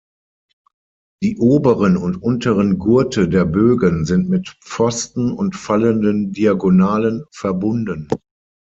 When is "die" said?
1.21-1.37